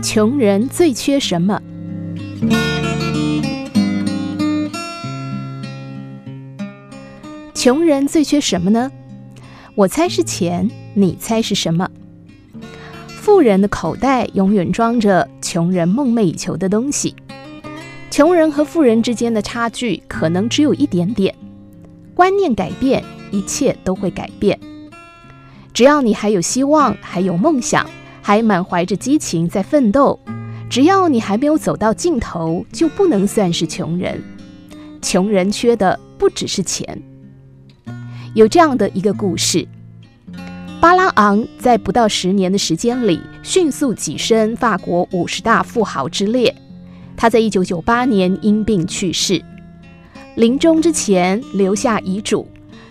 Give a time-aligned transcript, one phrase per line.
[0.00, 1.60] 穷人最缺什么？
[7.52, 8.92] 穷人最缺什么呢？
[9.74, 11.90] 我猜是钱，你猜是什么？
[13.08, 17.14] 富人的口袋永远装着穷人梦寐以求的东西。
[18.10, 21.34] 穷人和富人之间的差距可能只有一点点。
[22.14, 23.02] 观念改变，
[23.32, 24.58] 一切都会改变。
[25.74, 27.88] 只要你还有希望，还有梦想，
[28.28, 30.20] 还满怀着激情在奋斗，
[30.68, 34.22] 只要你还没有走到尽头，就不能算是穷人。
[35.00, 37.02] 穷人缺的不只是钱。
[38.34, 39.66] 有这样的一个故事：
[40.78, 46.54] 巴拉昂在不到十年的时间里，迅速跻身法国五十大富豪之列。
[47.16, 49.42] 他在一九九八年因病去世，
[50.34, 52.46] 临终之前留下遗嘱，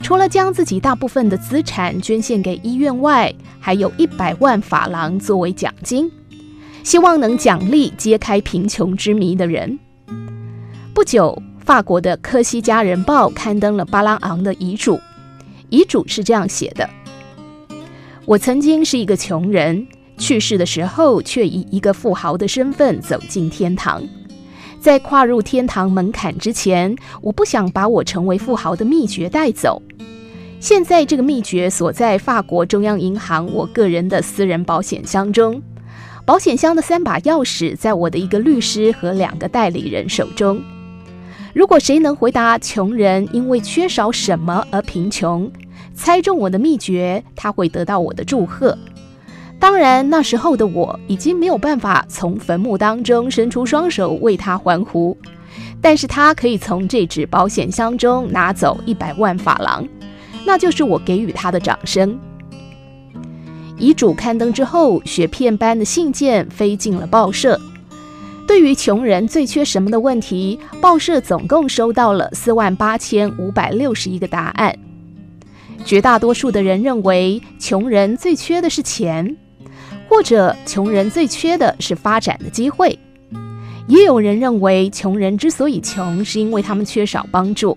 [0.00, 6.10] 除了将自己大部分的资产捐献给医院外，还有一百万法郎作为奖金，
[6.82, 9.78] 希望能奖励揭开贫穷之谜的人。
[10.94, 14.98] 不久，法国的《科西嘉人报》刊登了巴拉昂的遗嘱。
[15.68, 16.88] 遗嘱是这样写的
[18.24, 24.02] ：“我曾经是一个穷人，去世的时候却以一个富豪的身份走进天堂。
[24.80, 29.82] 在跨入天堂门槛之前，我不想把我成为富豪的秘诀带走。
[30.60, 35.60] 现在这个秘诀锁在法国中央银行我个人的私人保险箱中，
[36.24, 40.62] 保险箱的三把钥匙在我的一个律师和两个代理人手中。”
[41.54, 45.50] 如果谁能回答穷人因为缺少什么而贫穷，
[45.94, 48.78] 猜中我的秘诀，他会得到我的祝贺。
[49.60, 55.16] 当然，那时候的我已经没有办法从坟墓当中伸出双手为他欢呼，
[55.80, 59.86] 但是他可以从这只保险箱中拿走一百万法郎，
[60.46, 62.16] 那就是我给予他的掌声。
[63.76, 67.60] 遗嘱刊登之后，雪片般的信件飞进了报社。
[68.46, 74.74] 对于穷人最缺什么的问题，报社总共收到了四万八千五百六十一个答案。
[75.84, 79.36] 绝大多数的人认为，穷人最缺的是钱，
[80.08, 82.98] 或者穷人最缺的是发展的机会。
[83.86, 87.76] 也有人认为，穷人之所以穷，是因为他们缺少帮助。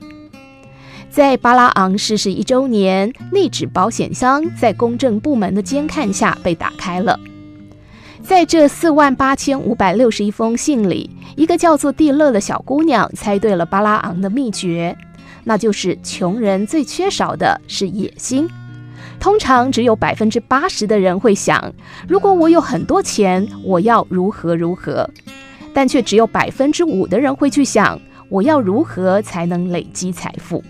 [1.09, 7.19] 在巴拉昂逝世一周年，那只保险箱在公证部门的监看下被打开了。
[8.21, 14.95] 在这四万八千五百六十一封信里，一个叫做蒂勒的小姑娘猜对了巴拉昂的秘诀，
[15.43, 18.47] 那就是穷人最缺少的是野心。
[19.21, 21.71] 通常只有百分之八十的人会想，
[22.07, 25.07] 如果我有很多钱，我要如何如何，
[25.75, 30.63] 但却只有百分之五的人会去想，我要如何才能累积财富。